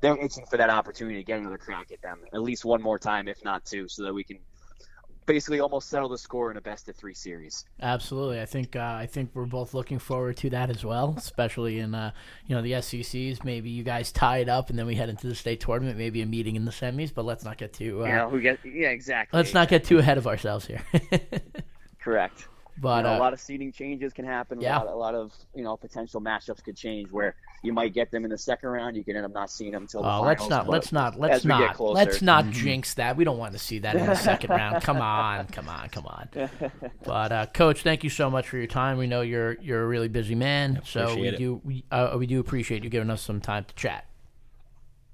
[0.00, 2.96] they're itching for that opportunity to get another crack at them, at least one more
[3.10, 4.38] time, if not two, so that we can
[5.26, 7.64] basically almost settle the score in a best of three series.
[7.82, 8.40] absolutely.
[8.40, 11.94] I think uh, I think we're both looking forward to that as well, especially in
[11.94, 12.12] uh,
[12.46, 13.44] you know the SECs.
[13.44, 15.98] Maybe you guys tie it up, and then we head into the state tournament.
[15.98, 18.88] Maybe a meeting in the semis, but let's not get too uh, know, get yeah,
[18.88, 19.36] exactly.
[19.36, 20.82] let's not get too ahead of ourselves here.
[22.00, 22.48] correct.
[22.78, 24.60] But you know, uh, a lot of seating changes can happen.
[24.60, 24.76] yeah.
[24.76, 28.10] A, lot, a lot of you know potential matchups could change where you might get
[28.10, 28.96] them in the second round.
[28.96, 30.26] You can end up not seeing them until the Oh, finals.
[30.26, 33.16] let's not, let's not, let's not, let's not jinx that.
[33.16, 34.82] We don't want to see that in the second round.
[34.82, 36.28] Come on, come on, come on.
[37.04, 38.98] But uh, coach, thank you so much for your time.
[38.98, 41.38] We know you're you're a really busy man, so we it.
[41.38, 44.06] do we, uh, we do appreciate you giving us some time to chat.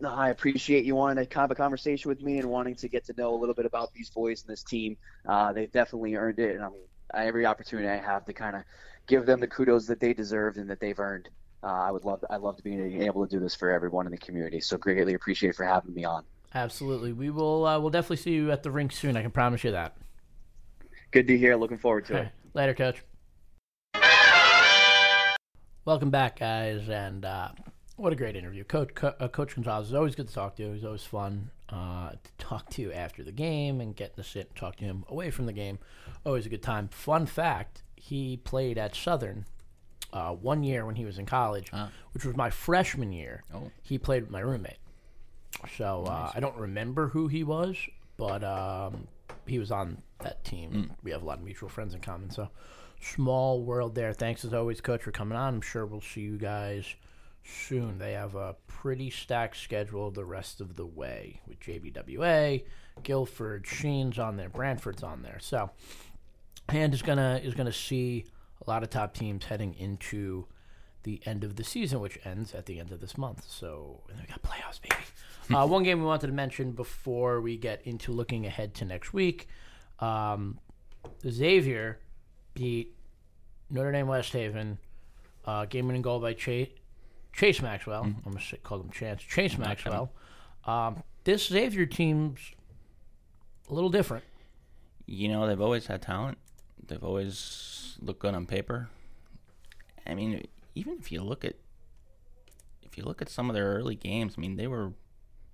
[0.01, 3.05] No, I appreciate you wanting to have a conversation with me and wanting to get
[3.05, 4.97] to know a little bit about these boys and this team.
[5.29, 6.81] Uh, they've definitely earned it, and I mean,
[7.15, 8.63] every opportunity I have to kind of
[9.07, 11.29] give them the kudos that they deserved and that they've earned.
[11.65, 14.13] Uh, I would love, I love to be able to do this for everyone in
[14.13, 14.61] the community.
[14.61, 16.25] So greatly appreciate for having me on.
[16.55, 17.67] Absolutely, we will.
[17.67, 19.17] Uh, we'll definitely see you at the rink soon.
[19.17, 19.97] I can promise you that.
[21.11, 21.57] Good to hear.
[21.57, 22.29] Looking forward to All it.
[22.55, 23.03] Later, coach.
[25.85, 27.49] Welcome back, guys, and uh,
[27.97, 28.65] what a great interview.
[28.65, 30.73] Coach Co- uh, Coach Gonzalez is always good to talk to.
[30.73, 34.57] He's always fun uh, to talk to after the game and get to sit and
[34.57, 35.79] talk to him away from the game.
[36.25, 36.89] Always a good time.
[36.89, 39.47] Fun fact: he played at Southern
[40.13, 41.71] uh, one year when he was in college,
[42.13, 43.43] which was my freshman year.
[43.55, 43.71] Oh.
[43.83, 44.79] He played with my roommate.
[45.77, 47.77] So uh, I don't remember who he was,
[48.17, 49.07] but um,
[49.47, 50.93] he was on that team.
[51.03, 52.31] We have a lot of mutual friends in common.
[52.31, 52.49] So
[53.01, 54.13] small world there.
[54.13, 55.55] Thanks as always, Coach, for coming on.
[55.55, 56.95] I'm sure we'll see you guys
[57.45, 57.99] soon.
[57.99, 62.65] They have a pretty stacked schedule the rest of the way with JBWA,
[63.03, 65.39] Guilford, Sheehan's on there, Branford's on there.
[65.41, 65.71] So
[66.69, 68.25] Hand is gonna is gonna see
[68.67, 70.47] a lot of top teams heading into
[71.03, 73.45] the end of the season, which ends at the end of this month.
[73.49, 75.03] So and we got playoffs, baby.
[75.55, 79.13] uh, one game we wanted to mention before we get into looking ahead to next
[79.13, 79.49] week.
[79.99, 80.59] Um,
[81.29, 81.99] Xavier
[82.55, 82.95] beat
[83.71, 84.79] Notre Dame West Haven.
[85.45, 86.69] Uh, game winning goal by Chase,
[87.33, 88.03] Chase Maxwell.
[88.03, 89.23] I'm gonna call him Chance.
[89.23, 90.13] Chase Maxwell.
[90.65, 92.41] Um, this Xavier team's
[93.69, 94.25] a little different.
[95.07, 96.39] You know, they've always had talent.
[96.87, 98.89] They've always looked good on paper.
[100.07, 101.57] I mean, even if you look at
[102.83, 104.93] if you look at some of their early games, I mean, they were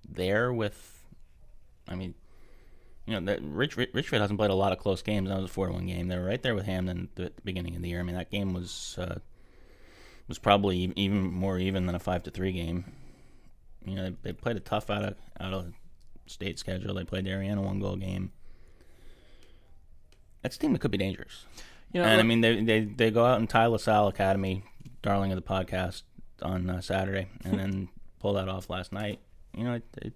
[0.08, 1.04] there with.
[1.88, 2.14] I mean,
[3.06, 5.28] you know, that Rich, Rich, Ridgefield hasn't played a lot of close games.
[5.28, 6.08] That was a four-one game.
[6.08, 8.00] They were right there with Hamden at the beginning of the year.
[8.00, 9.20] I mean, that game was uh,
[10.28, 12.84] was probably even more even than a five to three game.
[13.84, 15.72] You know, they, they played a tough out of out of
[16.26, 16.94] state schedule.
[16.94, 18.32] They played Ariana one goal game.
[20.42, 21.46] That's a team that could be dangerous.
[21.92, 24.62] You know, and I mean, they, they they go out and tie LaSalle Academy,
[25.02, 26.02] darling of the podcast,
[26.42, 27.88] on uh, Saturday, and then
[28.20, 29.20] pull that off last night.
[29.56, 30.12] You know, it, it,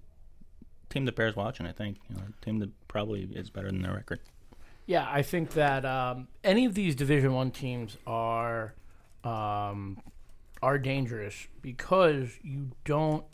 [0.90, 1.66] team that bears watching.
[1.66, 4.20] I think you know, team that probably is better than their record.
[4.84, 8.74] Yeah, I think that um, any of these Division One teams are
[9.24, 10.00] um,
[10.62, 13.24] are dangerous because you don't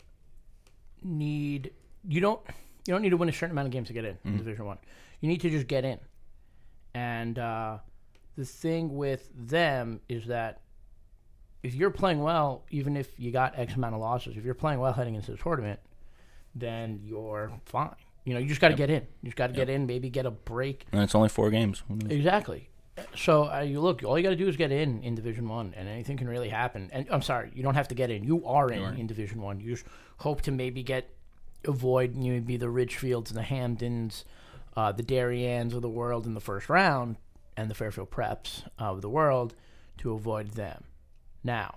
[1.03, 1.71] need
[2.07, 2.41] you don't
[2.85, 4.65] you don't need to win a certain amount of games to get in, in Division
[4.65, 4.77] One.
[5.21, 5.99] You need to just get in.
[6.93, 7.77] And uh,
[8.35, 10.61] the thing with them is that
[11.61, 14.79] if you're playing well, even if you got X amount of losses, if you're playing
[14.79, 15.79] well heading into the tournament,
[16.55, 17.95] then you're fine.
[18.23, 19.03] You know, you just got to get in.
[19.21, 19.85] You just got to get in.
[19.85, 20.85] Maybe get a break.
[20.91, 21.83] And it's only four games.
[22.09, 22.68] Exactly.
[23.15, 25.73] So uh, you look, all you got to do is get in in Division One,
[25.75, 26.89] and anything can really happen.
[26.91, 28.23] And I'm sorry, you don't have to get in.
[28.23, 29.59] You are in in Division One.
[29.59, 29.85] You just
[30.17, 31.09] hope to maybe get
[31.65, 34.23] avoid maybe the Ridgefields and the Hamdens,
[34.75, 37.17] uh, the Dariens of the world in the first round,
[37.57, 39.55] and the Fairfield Preps of the world
[39.97, 40.85] to avoid them.
[41.43, 41.75] Now,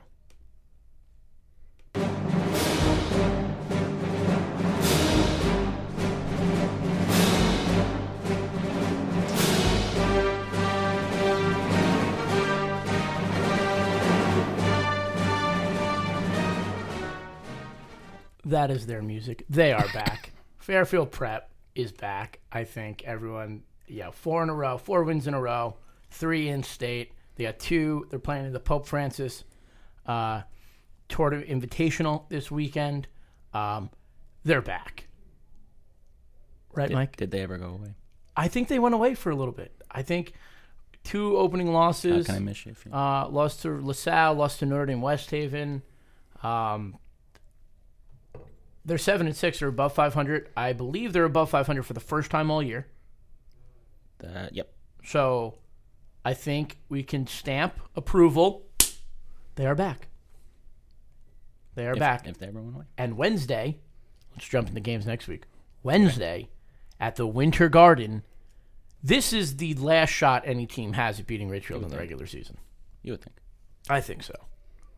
[18.52, 19.44] that is their music.
[19.50, 20.30] They are back.
[20.58, 22.38] Fairfield Prep is back.
[22.52, 25.76] I think everyone, yeah, four in a row, four wins in a row,
[26.10, 27.12] three in state.
[27.36, 28.06] They got two.
[28.10, 29.44] They're playing in the Pope Francis
[30.06, 30.42] uh,
[31.08, 33.08] Tour de Invitational this weekend.
[33.52, 33.90] Um,
[34.44, 35.08] they're back.
[36.74, 37.16] Right, Did, Mike?
[37.16, 37.94] did they ever go away?
[38.36, 39.72] I think they went away for a little bit.
[39.90, 40.32] I think
[41.04, 42.26] two opening How losses.
[42.26, 42.72] can I miss you?
[42.72, 45.82] If you Uh, lost to LaSalle, lost to Notre Dame West Haven.
[46.42, 46.96] Um,
[48.84, 49.58] they're seven and six.
[49.60, 50.48] They're above 500.
[50.56, 52.86] I believe they're above 500 for the first time all year.
[54.24, 54.72] uh, yep.
[55.04, 55.58] So,
[56.24, 58.62] I think we can stamp approval.
[59.56, 60.08] They are back.
[61.74, 62.26] They are If, back.
[62.26, 62.84] If they ever went away.
[62.98, 63.78] and Wednesday,
[64.32, 65.44] let's jump into games next week.
[65.82, 66.50] Wednesday
[67.00, 68.22] at the Winter Garden.
[69.02, 72.58] This is the last shot any team has at beating Ridgefield in the regular season.
[73.02, 73.36] You would think.
[73.90, 74.34] I think so.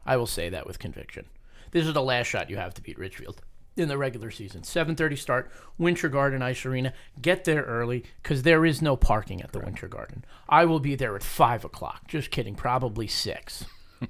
[0.05, 1.25] I will say that with conviction.
[1.71, 3.41] This is the last shot you have to beat Ridgefield.
[3.77, 4.63] In the regular season.
[4.63, 6.93] 7:30 start, Winter Garden Ice Arena.
[7.21, 10.25] Get there early because there is no parking at the Winter Garden.
[10.49, 12.07] I will be there at five o'clock.
[12.09, 13.65] Just kidding, probably six.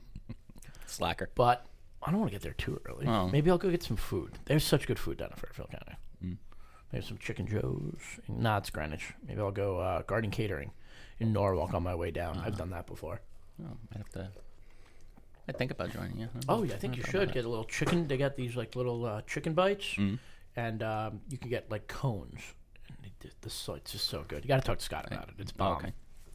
[0.87, 1.31] Slacker.
[1.35, 1.67] But
[2.03, 3.07] I don't want to get there too early.
[3.07, 3.29] Oh.
[3.29, 4.39] Maybe I'll go get some food.
[4.45, 5.97] There's such good food down in Fairfield County.
[6.95, 8.21] Maybe some Chicken Joe's.
[8.29, 9.15] Nah, it's Greenwich.
[9.27, 10.71] Maybe I'll go uh, Garden Catering
[11.19, 12.39] in Norwalk on my way down.
[12.39, 13.21] I've done that before.
[13.61, 14.31] Oh, I have to.
[15.49, 16.29] I think about joining you.
[16.49, 18.09] Oh yeah, I think you should get a little chicken.
[18.09, 19.97] They got these like little uh, chicken bites,
[20.57, 22.41] and um, you can get like cones.
[22.89, 23.11] And
[23.43, 24.45] this so it's just so good.
[24.45, 25.35] You got to talk to Scott about it.
[25.39, 25.77] It's bomb.
[25.79, 25.93] okay.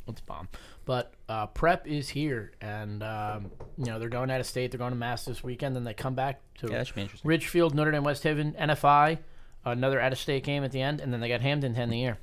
[0.07, 0.47] It's bomb.
[0.85, 4.71] But uh, prep is here, and um, you know they're going out of state.
[4.71, 5.75] They're going to Mass this weekend.
[5.75, 7.27] Then they come back to Yeah, that should be interesting.
[7.27, 9.19] Ridgefield, Notre Dame, West Haven, NFI.
[9.65, 11.91] Another out of state game at the end, and then they got Hamden to end
[11.91, 12.17] the year.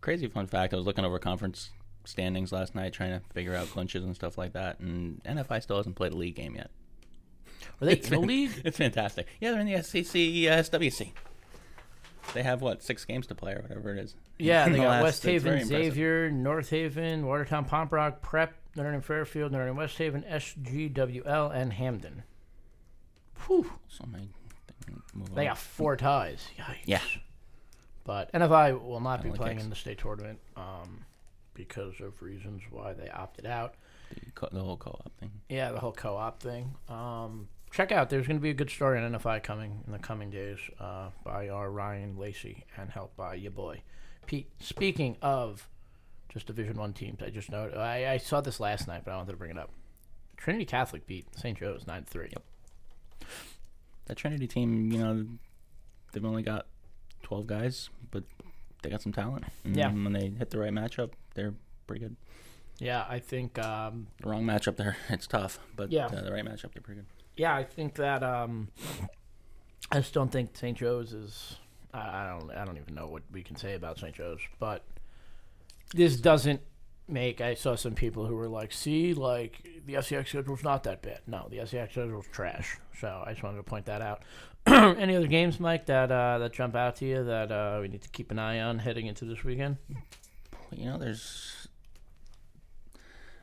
[0.00, 1.70] Crazy fun fact: I was looking over conference
[2.04, 5.76] standings last night, trying to figure out clinches and stuff like that, and NFI still
[5.76, 6.70] hasn't played a league game yet.
[7.80, 8.52] Are they in the league?
[8.64, 9.26] It's fantastic.
[9.40, 11.12] Yeah, they're in the SEC uh, SWC.
[12.34, 14.14] They have what six games to play or whatever it is.
[14.38, 15.64] Yeah, they the got last- West Haven.
[15.66, 22.22] Xavier, North Haven, Watertown, Pomperaug, Prep, Northern Fairfield, Northern West Haven, SGWL, and Hamden.
[23.46, 23.70] Whew.
[23.88, 25.48] So move They on.
[25.48, 26.48] got four ties.
[26.58, 26.76] Yikes.
[26.86, 27.02] Yeah.
[28.04, 31.04] But NFI will not be playing in the state tournament um,
[31.54, 33.74] because of reasons why they opted out.
[34.14, 35.30] the, co- the whole co-op thing.
[35.48, 36.74] Yeah, the whole co-op thing.
[36.88, 38.10] Um, check out.
[38.10, 41.08] There's going to be a good story on NFI coming in the coming days uh,
[41.24, 43.82] by our Ryan Lacey and helped by your boy
[44.26, 44.48] Pete.
[44.60, 45.68] Speaking of
[46.28, 49.16] just Division One teams, I just know I, I saw this last night, but I
[49.16, 49.70] wanted to bring it up.
[50.36, 51.58] Trinity Catholic beat St.
[51.58, 52.28] Joe's nine three.
[52.30, 52.42] Yep.
[54.06, 55.26] That Trinity team, you know,
[56.12, 56.66] they've only got
[57.22, 57.90] twelve guys,
[58.82, 59.44] they got some talent.
[59.64, 59.88] And Yeah.
[59.92, 61.54] When they hit the right matchup, they're
[61.86, 62.16] pretty good.
[62.78, 63.58] Yeah, I think.
[63.58, 65.58] Um, The wrong matchup there, it's tough.
[65.76, 66.06] But Yeah.
[66.06, 67.06] uh, the right matchup, they're pretty good.
[67.36, 68.22] yeah, I think that.
[68.22, 68.68] Um,
[69.90, 70.76] I just don't think St.
[70.78, 71.56] Joe's is.
[71.92, 72.50] I I don't.
[72.52, 74.14] I don't even know what we can say about St.
[74.14, 74.84] Joe's, but
[75.94, 76.60] this doesn't
[77.10, 77.40] make.
[77.40, 81.20] I saw some people who were like, "See, like the SCX schedule's not that bad."
[81.26, 82.78] No, the SCX schedule's trash.
[82.98, 84.22] So I just wanted to point that out.
[84.66, 88.02] Any other games, Mike, that uh, that jump out to you that uh, we need
[88.02, 89.78] to keep an eye on heading into this weekend?
[90.70, 91.68] You know, there's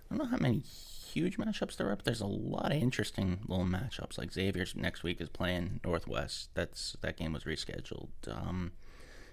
[0.09, 3.39] I don't know how many huge matchups there are, but there's a lot of interesting
[3.47, 4.17] little matchups.
[4.17, 6.49] Like Xavier's next week is playing Northwest.
[6.53, 8.09] That's that game was rescheduled.
[8.27, 8.71] Um,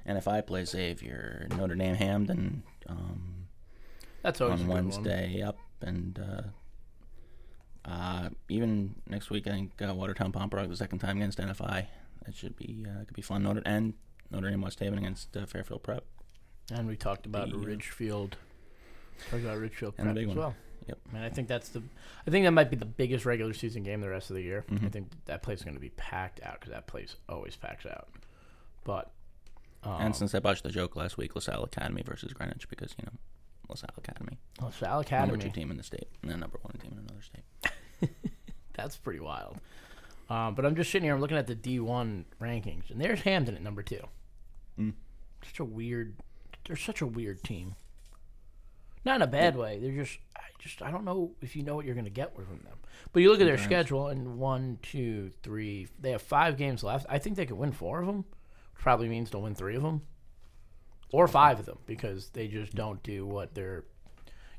[0.06, 1.46] and if I play Xavier.
[1.56, 3.43] Notre Dame Hamden um,
[4.24, 4.88] That's always a on good one.
[4.88, 5.42] Wednesday.
[5.42, 11.18] Up and uh, uh, even next week, I think uh, Watertown Pomperaug the second time
[11.18, 11.86] against NFI.
[12.26, 13.42] That should be uh, could be fun.
[13.42, 13.94] Notre and
[14.30, 16.04] Notre Dame West Haven against uh, Fairfield Prep.
[16.72, 18.36] And we talked about The, Ridgefield.
[19.30, 20.36] Talked about Ridgefield And prep as one.
[20.36, 20.54] well.
[20.88, 20.98] Yep.
[21.10, 21.82] I mean, I think that's the.
[22.26, 24.64] I think that might be the biggest regular season game the rest of the year.
[24.70, 24.86] Mm-hmm.
[24.86, 27.84] I think that place is going to be packed out because that place always packs
[27.86, 28.08] out.
[28.84, 29.10] But
[29.82, 33.04] um, And since I botched the joke last week, LaSalle Academy versus Greenwich, because you
[33.06, 33.12] know
[33.68, 35.32] LaSalle Academy, LaSalle Academy.
[35.32, 38.10] number two team in the state, and then number one team in another state.
[38.74, 39.58] that's pretty wild.
[40.30, 41.14] Um, but I'm just sitting here.
[41.14, 44.00] I'm looking at the D1 rankings, and there's Hamden at number two.
[44.78, 44.94] Mm.
[45.44, 46.16] Such a weird.
[46.66, 47.74] They're such a weird team.
[49.04, 49.78] Not in a bad way.
[49.78, 50.18] They're just.
[50.36, 50.80] I just.
[50.82, 52.78] I don't know if you know what you're going to get from them.
[53.12, 55.88] But you look at their schedule, and one, two, three.
[56.00, 57.04] They have five games left.
[57.08, 58.24] I think they could win four of them.
[58.74, 60.02] Which probably means they'll win three of them,
[61.14, 63.84] or five of them, because they just don't do what they're.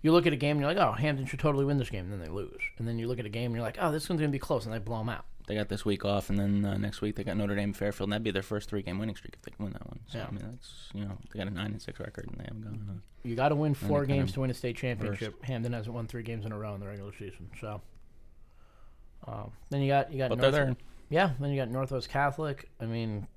[0.01, 2.05] You look at a game and you're like, oh, Hamden should totally win this game,
[2.05, 2.61] and then they lose.
[2.77, 4.35] And then you look at a game and you're like, oh, this one's going to
[4.35, 5.25] be close, and they blow them out.
[5.47, 8.07] They got this week off, and then uh, next week they got Notre Dame Fairfield,
[8.07, 9.99] and that'd be their first three-game winning streak if they can win that one.
[10.07, 10.27] So Yeah.
[10.27, 12.61] I mean, that's you know they got a nine and six record, and they haven't
[12.61, 12.73] gone.
[12.89, 15.43] on You got to win four games to win a state championship.
[15.43, 17.49] Hamden hasn't won three games in a row in the regular season.
[17.59, 17.81] So,
[19.27, 20.77] um, then you got you got But North-
[21.09, 21.31] yeah.
[21.39, 22.69] Then you got Northwest Catholic.
[22.79, 23.27] I mean,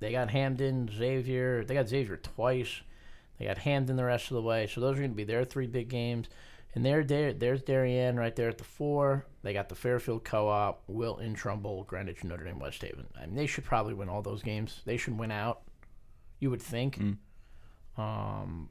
[0.00, 1.64] they got Hamden, Xavier.
[1.64, 2.82] They got Xavier twice.
[3.38, 4.66] They got Hamden the rest of the way.
[4.66, 6.28] So those are going to be their three big games.
[6.74, 9.26] And there, there, there's Darien right there at the four.
[9.42, 13.06] They got the Fairfield Co-op, Wilton, Trumbull, Greenwich, Notre Dame, West Haven.
[13.16, 14.82] I mean, they should probably win all those games.
[14.84, 15.62] They should win out.
[16.40, 16.98] You would think.
[17.96, 18.68] Um,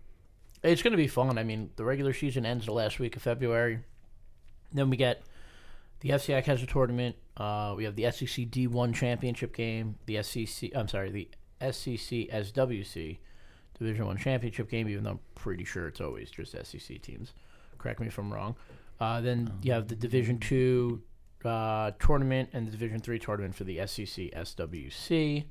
[0.64, 1.38] it's going to be fun.
[1.38, 3.80] I mean, the regular season ends the last week of February.
[4.72, 5.24] Then we get
[6.00, 7.16] the FCI has a tournament.
[7.36, 9.96] Uh, we have the SEC D1 championship game.
[10.06, 11.30] The SEC, I'm sorry, the
[11.72, 13.18] SEC SWC
[13.80, 14.88] Division One championship game.
[14.90, 17.34] Even though I'm pretty sure it's always just SEC teams.
[17.78, 18.56] Correct me if I'm wrong.
[19.00, 21.02] Uh, then you have the Division Two
[21.44, 25.46] uh, tournament and the Division Three tournament for the SEC SWC.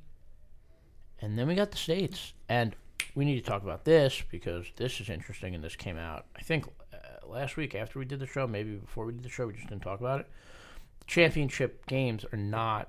[1.21, 2.77] And then we got the states, and
[3.15, 6.43] we need to talk about this because this is interesting, and this came out I
[6.43, 6.67] think
[7.31, 9.69] last week after we did the show, maybe before we did the show, we just
[9.69, 10.27] didn't talk about it.
[11.01, 12.89] The Championship games are not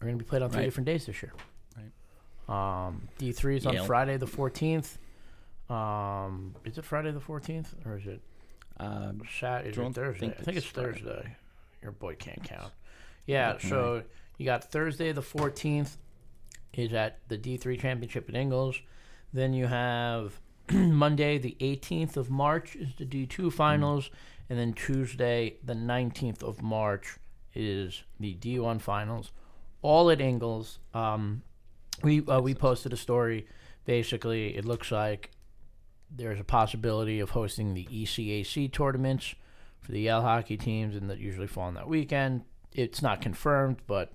[0.00, 0.64] are going to be played on three Right.
[0.66, 1.32] different days this year.
[1.76, 2.86] Right.
[2.86, 3.84] Um, D three is on Yale.
[3.86, 4.98] Friday the fourteenth.
[5.68, 8.20] Um, is it Friday the fourteenth or is it
[8.78, 9.66] Uh, Sat?
[9.66, 10.20] Is it Thursday?
[10.20, 10.92] think I think it's it's Friday.
[11.00, 11.36] Thursday.
[11.82, 12.72] Your boy can't count.
[13.26, 13.56] Yeah.
[13.58, 14.02] So
[14.38, 15.96] you got Thursday the fourteenth
[16.74, 18.78] is at the D three championship at Ingalls.
[19.32, 20.38] Then you have
[20.72, 24.10] Monday the eighteenth of March is the D two finals,
[24.48, 27.18] and then Tuesday the nineteenth of March
[27.54, 29.32] is the D one finals,
[29.82, 30.78] all at Ingalls.
[30.94, 31.42] Um,
[32.02, 33.46] we uh, we posted a story.
[33.84, 35.30] Basically, it looks like
[36.10, 39.34] there's a possibility of hosting the ECAC tournaments
[39.80, 42.42] for the Yale hockey teams, and that usually fall on that weekend.
[42.72, 44.12] It's not confirmed, but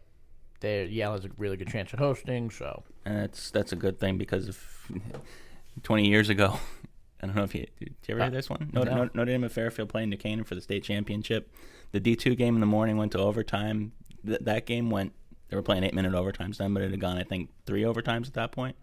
[0.59, 2.49] they, Yale has a really good chance at hosting.
[2.49, 4.91] So and that's that's a good thing because if
[5.83, 6.59] 20 years ago,
[7.21, 8.69] I don't know if you did you ever Uh, hear this one?
[8.73, 9.09] Notre, no.
[9.13, 11.53] Notre, Dame of Fairfield playing New Canaan for the state championship.
[11.91, 13.91] The D2 game in the morning went to overtime.
[14.25, 15.13] Th- that game went.
[15.49, 18.27] They were playing eight minute overtimes then, but it had gone I think three overtimes
[18.27, 18.75] at that point.
[18.75, 18.77] point,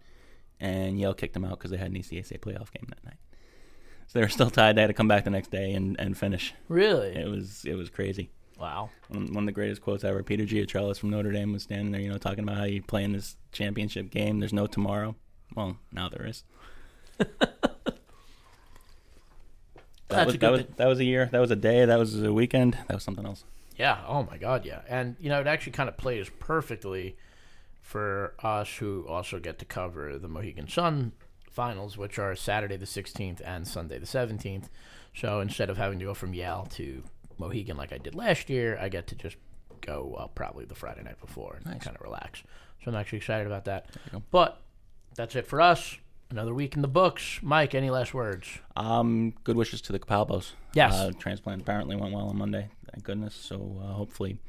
[0.59, 3.17] and Yale kicked them out because they had an ECAC playoff game that night.
[4.07, 4.75] So they were still tied.
[4.75, 6.53] They had to come back the next day and, and finish.
[6.67, 8.29] really, It was it was crazy.
[8.59, 10.21] wow, One, one of the greatest quotes ever.
[10.23, 13.03] Peter Giatrellis from Notre Dame was standing there, you know, talking about how you play
[13.03, 14.39] in this championship game.
[14.39, 15.15] There's no tomorrow.
[15.55, 16.43] Well, now there is.
[20.09, 21.29] That was a that was that was a year.
[21.31, 21.85] That was a day.
[21.85, 22.73] That was a weekend.
[22.87, 23.43] That was something else.
[23.77, 23.99] yeah.
[24.07, 24.81] Oh my God, yeah.
[24.87, 27.15] And you know, it actually kind of plays perfectly
[27.81, 31.11] for us who also get to cover the Mohegan Sun
[31.51, 34.65] finals, which are Saturday the 16th and Sunday the 17th.
[35.15, 37.03] So instead of having to go from Yale to
[37.37, 39.37] Mohegan like I did last year, I get to just
[39.81, 42.41] go uh, probably the Friday night before and kind of relax.
[42.83, 43.87] So I'm actually excited about that.
[44.31, 44.59] But
[45.15, 45.97] that's it for us.
[46.31, 47.39] Another week in the books.
[47.41, 48.59] Mike, any last words?
[48.75, 50.51] Um, good wishes to the Capalbos.
[50.75, 50.93] Yes.
[50.93, 52.69] Uh, transplant apparently went well on Monday.
[52.91, 53.33] Thank goodness.
[53.33, 54.39] So uh, hopefully,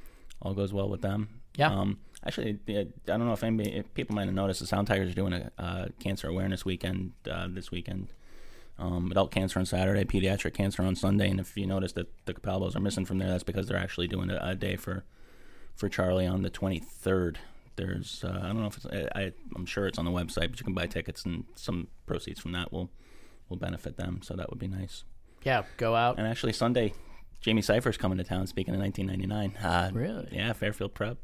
[0.43, 1.41] all goes well with them.
[1.57, 1.72] Yeah.
[1.72, 5.11] Um, actually, I don't know if anybody, if people might have noticed, the Sound Tigers
[5.11, 8.12] are doing a uh, cancer awareness weekend uh, this weekend.
[8.78, 12.35] Um, adult cancer on Saturday, pediatric cancer on Sunday, and if you notice that the
[12.35, 15.05] Capalbos are missing from there, that's because they're actually doing a, a day for
[15.74, 17.37] for Charlie on the 23rd.
[17.81, 20.51] There's, uh, I don't know if it's, I, I, I'm sure it's on the website,
[20.51, 22.91] but you can buy tickets, and some proceeds from that will
[23.49, 24.20] will benefit them.
[24.22, 25.05] So that would be nice.
[25.45, 26.18] Yeah, go out.
[26.18, 26.93] And actually, Sunday,
[27.41, 28.47] Jamie Cypher's coming to town.
[28.47, 30.28] Speaking of 1999, uh, Really?
[30.31, 31.16] Yeah, Fairfield Prep,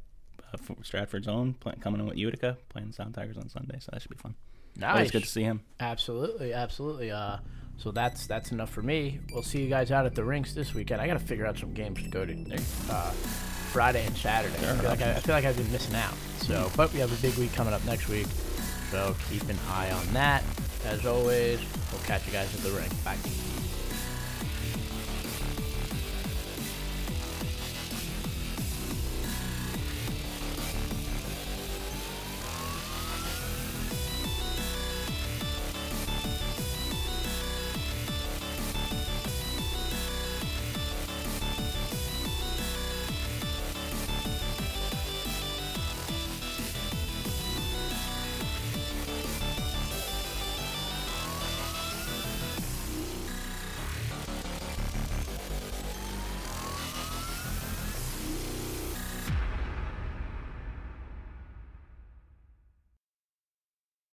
[0.53, 3.79] uh, Stratford's own, coming in with Utica, playing Sound Tigers on Sunday.
[3.81, 4.35] So that should be fun.
[4.83, 5.11] Always Nice.
[5.11, 5.61] good to see him.
[5.79, 7.11] Absolutely, absolutely.
[7.11, 7.37] Uh,
[7.77, 9.21] so that's that's enough for me.
[9.33, 11.01] We'll see you guys out at the rinks this weekend.
[11.03, 12.35] I got to figure out some games to go to
[12.91, 13.11] uh,
[13.73, 14.55] Friday and Saturday.
[14.67, 16.15] I feel, like I, I feel like I've been missing out.
[16.43, 18.27] So, but we have a big week coming up next week.
[18.91, 20.45] So keep an eye on that.
[20.85, 21.59] As always,
[21.93, 22.91] we'll catch you guys at the ring.
[23.05, 23.17] Bye.